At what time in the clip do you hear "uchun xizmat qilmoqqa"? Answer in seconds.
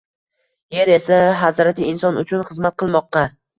2.25-3.27